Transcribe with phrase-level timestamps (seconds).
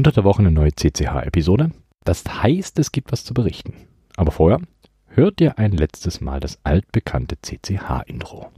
[0.00, 1.72] unter der Woche eine neue CCH-Episode.
[2.04, 3.74] Das heißt, es gibt was zu berichten.
[4.16, 4.58] Aber vorher
[5.08, 8.50] hört ihr ein letztes Mal das altbekannte CCH-Intro.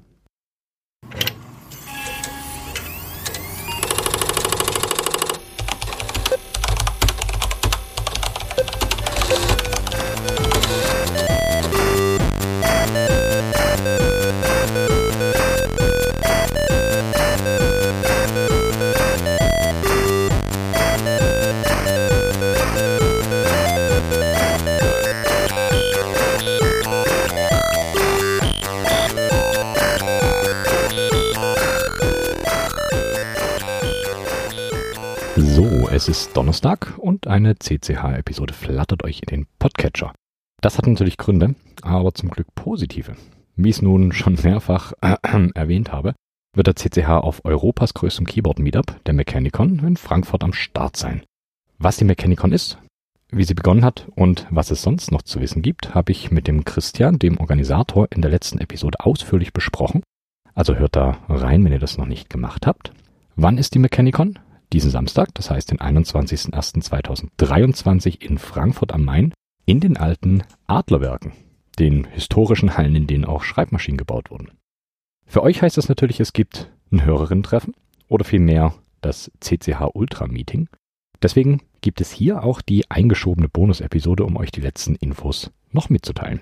[36.03, 40.13] Es ist Donnerstag und eine CCH-Episode flattert euch in den Podcatcher.
[40.61, 43.15] Das hat natürlich Gründe, aber zum Glück positive.
[43.55, 45.17] Wie ich es nun schon mehrfach äh,
[45.55, 46.15] erwähnt habe,
[46.57, 51.23] wird der CCH auf Europas größtem Keyboard-Meetup, der Mechanicon, in Frankfurt am Start sein.
[51.79, 52.79] Was die Mechanicon ist,
[53.31, 56.49] wie sie begonnen hat und was es sonst noch zu wissen gibt, habe ich mit
[56.49, 60.03] dem Christian, dem Organisator, in der letzten Episode ausführlich besprochen.
[60.53, 62.93] Also hört da rein, wenn ihr das noch nicht gemacht habt.
[63.37, 64.41] Wann ist die Mechanicon?
[64.73, 69.33] Diesen Samstag, das heißt den 21.01.2023 in Frankfurt am Main,
[69.67, 71.33] in den alten Adlerwerken,
[71.79, 74.51] den historischen Hallen, in denen auch Schreibmaschinen gebaut wurden.
[75.27, 77.75] Für euch heißt das natürlich, es gibt ein Hörerinnen-Treffen
[78.09, 80.69] oder vielmehr das CCH Ultra Meeting.
[81.23, 86.41] Deswegen gibt es hier auch die eingeschobene Bonus-Episode, um euch die letzten Infos noch mitzuteilen.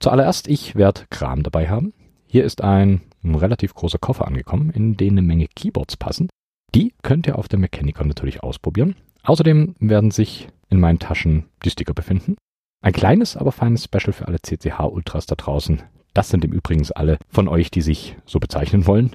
[0.00, 1.92] Zuallererst, ich werde Kram dabei haben.
[2.26, 6.28] Hier ist ein relativ großer Koffer angekommen, in den eine Menge Keyboards passen.
[6.74, 8.94] Die könnt ihr auf der Mechanicon natürlich ausprobieren.
[9.22, 12.36] Außerdem werden sich in meinen Taschen die Sticker befinden.
[12.80, 15.82] Ein kleines, aber feines Special für alle CCH-Ultras da draußen.
[16.14, 19.14] Das sind im Übrigen alle von euch, die sich so bezeichnen wollen.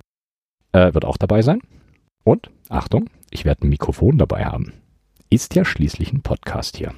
[0.72, 1.62] Äh, wird auch dabei sein.
[2.24, 4.74] Und, Achtung, ich werde ein Mikrofon dabei haben.
[5.30, 6.94] Ist ja schließlich ein Podcast hier.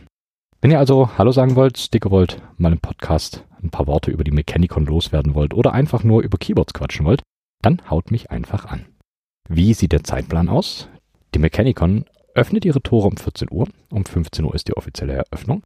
[0.62, 4.24] Wenn ihr also Hallo sagen wollt, Sticker wollt, mal im Podcast ein paar Worte über
[4.24, 7.22] die Mechanicon loswerden wollt oder einfach nur über Keyboards quatschen wollt,
[7.62, 8.86] dann haut mich einfach an.
[9.48, 10.90] Wie sieht der Zeitplan aus?
[11.36, 13.68] Die Mechanicon öffnet ihre Tore um 14 Uhr.
[13.92, 15.62] Um 15 Uhr ist die offizielle Eröffnung.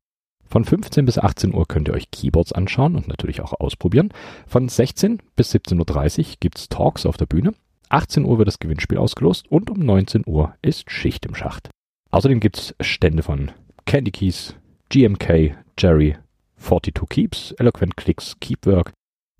[0.45, 4.09] Von 15 bis 18 Uhr könnt ihr euch Keyboards anschauen und natürlich auch ausprobieren.
[4.47, 7.53] Von 16 bis 17.30 Uhr gibt's Talks auf der Bühne.
[7.89, 11.69] 18 Uhr wird das Gewinnspiel ausgelost und um 19 Uhr ist Schicht im Schacht.
[12.11, 13.51] Außerdem gibt's Stände von
[13.85, 14.55] Candy Keys,
[14.89, 16.17] GMK, Jerry,
[16.57, 18.91] 42 Keeps, Eloquent Clicks, Keepwork,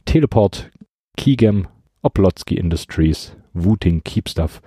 [0.06, 0.70] Teleport,
[1.18, 1.68] Keygam,
[2.02, 4.62] Oplotsky Industries, Wooting, Keepstuff,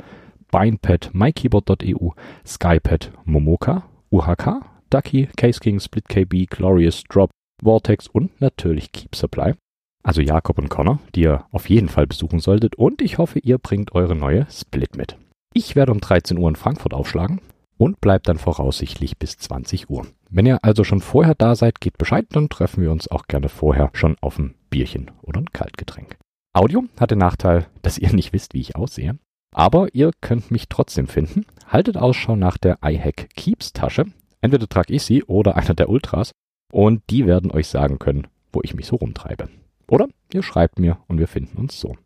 [0.51, 2.11] Bindpad, MyKeyboard.eu,
[2.47, 7.31] Skypad, Momoka, UHK, Ducky, Case King, Split KB, Glorious, Drop,
[7.63, 9.55] Vortex und natürlich Keep Supply.
[10.03, 13.59] Also Jakob und Connor, die ihr auf jeden Fall besuchen solltet und ich hoffe, ihr
[13.59, 15.17] bringt eure neue Split mit.
[15.55, 17.41] Ich werde um 13 Uhr in Frankfurt aufschlagen
[17.79, 20.07] und bleibt dann voraussichtlich bis 20 Uhr.
[20.29, 23.49] Wenn ihr also schon vorher da seid, geht Bescheid, dann treffen wir uns auch gerne
[23.49, 26.17] vorher schon auf ein Bierchen oder ein Kaltgetränk.
[26.55, 29.19] Audio hat den Nachteil, dass ihr nicht wisst, wie ich aussehe.
[29.55, 31.47] Aber ihr könnt mich trotzdem finden.
[31.67, 34.05] Haltet Ausschau nach der iHack Keeps Tasche.
[34.43, 36.33] Entweder trage ich sie oder einer der Ultras.
[36.71, 39.49] Und die werden euch sagen können, wo ich mich so rumtreibe.
[39.89, 41.97] Oder ihr schreibt mir und wir finden uns so.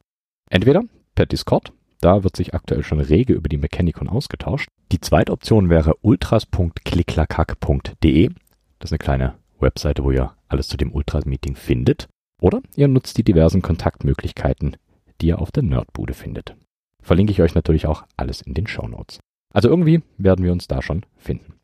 [0.48, 0.84] Entweder
[1.16, 4.68] per Discord, da wird sich aktuell schon rege über die Mechanicon ausgetauscht.
[4.92, 8.30] Die zweite Option wäre ultras.klicklakack.de.
[8.78, 12.06] Das ist eine kleine Webseite, wo ihr alles zu dem Ultras-Meeting findet.
[12.40, 14.76] Oder ihr nutzt die diversen Kontaktmöglichkeiten,
[15.20, 16.56] die ihr auf der Nerdbude findet.
[17.02, 19.20] Verlinke ich euch natürlich auch alles in den Show Notes.
[19.54, 21.54] Also irgendwie werden wir uns da schon finden.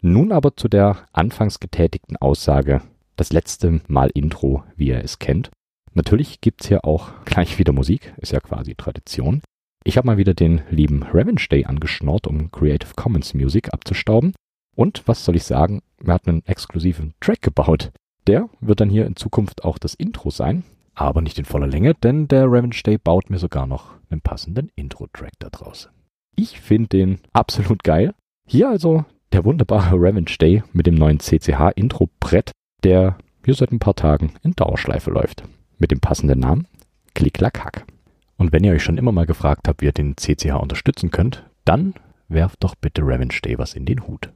[0.00, 2.82] Nun aber zu der anfangs getätigten Aussage,
[3.16, 5.50] das letzte Mal Intro, wie ihr es kennt.
[5.94, 9.42] Natürlich gibt's hier auch gleich wieder Musik, ist ja quasi Tradition.
[9.84, 14.34] Ich habe mal wieder den lieben Revenge Day angeschnort, um Creative Commons Music abzustauben.
[14.74, 17.92] Und was soll ich sagen, wir hatten einen exklusiven Track gebaut.
[18.26, 20.64] Der wird dann hier in Zukunft auch das Intro sein,
[20.94, 24.70] aber nicht in voller Länge, denn der Revenge Day baut mir sogar noch einen passenden
[24.74, 25.90] Intro-Track da draußen.
[26.34, 28.14] Ich finde den absolut geil.
[28.46, 32.52] Hier also der wunderbare Revenge Day mit dem neuen CCH Intro-Brett,
[32.84, 35.44] der hier seit ein paar Tagen in Dauerschleife läuft.
[35.78, 36.66] Mit dem passenden Namen
[37.14, 37.86] Klick-Lack-Hack.
[38.36, 41.48] Und wenn ihr euch schon immer mal gefragt habt, wie ihr den CCH unterstützen könnt,
[41.64, 41.94] dann
[42.28, 44.32] werft doch bitte Revenge Day was in den Hut.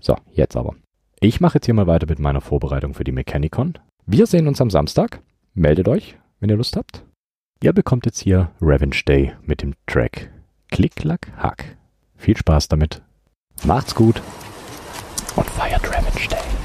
[0.00, 0.76] So, jetzt aber.
[1.20, 3.78] Ich mache jetzt hier mal weiter mit meiner Vorbereitung für die Mechanicon.
[4.04, 5.22] Wir sehen uns am Samstag.
[5.54, 7.04] Meldet euch, wenn ihr Lust habt.
[7.62, 10.30] Ihr bekommt jetzt hier Revenge Day mit dem Track
[10.70, 11.76] Klick, Klack, Hack.
[12.16, 13.00] Viel Spaß damit.
[13.64, 14.20] Macht's gut
[15.36, 16.55] und feiert Revenge Day.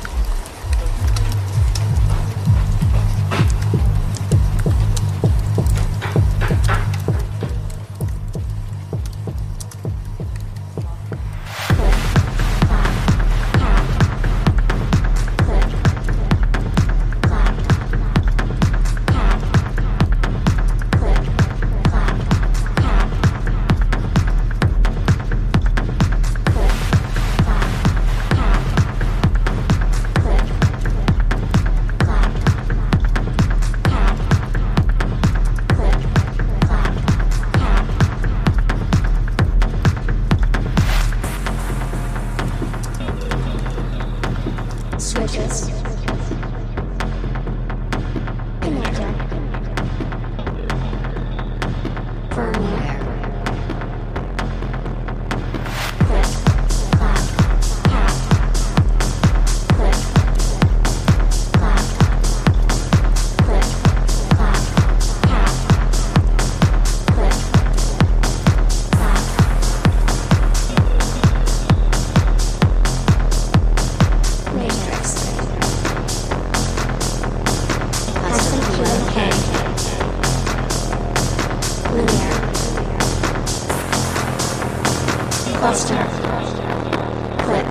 [87.43, 87.69] Click.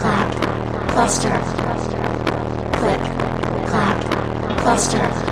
[0.00, 0.28] Clap.
[0.90, 1.30] Cluster.
[2.78, 3.02] Click.
[3.68, 4.58] Clap.
[4.60, 5.25] Cluster.